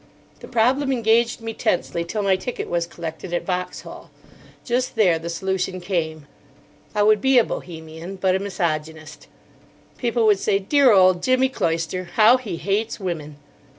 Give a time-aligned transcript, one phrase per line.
[0.39, 4.09] The problem engaged me tensely till my ticket was collected at Vauxhall.
[4.65, 6.25] Just there the solution came.
[6.95, 9.27] I would be a Bohemian, but a misogynist.
[9.99, 12.05] People would say, "Dear old Jimmy Cloyster.
[12.15, 13.37] How he hates women!"